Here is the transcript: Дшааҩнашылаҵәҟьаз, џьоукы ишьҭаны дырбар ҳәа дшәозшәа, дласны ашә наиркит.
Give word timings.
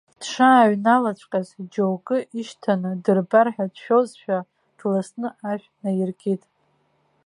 Дшааҩнашылаҵәҟьаз, 0.19 1.49
џьоукы 1.71 2.17
ишьҭаны 2.39 2.91
дырбар 3.03 3.47
ҳәа 3.53 3.65
дшәозшәа, 3.73 4.37
дласны 4.77 5.27
ашә 5.51 5.67
наиркит. 5.81 6.41